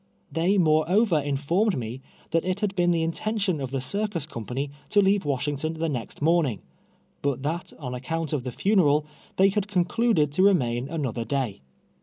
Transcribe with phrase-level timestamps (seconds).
[0.31, 2.01] They moreover inform ed me
[2.31, 6.23] that it had been the intention of the circus company to leave Washington the next
[6.23, 6.63] morning,
[7.21, 11.61] but that on account of the funeral, they had concluded to remain another day.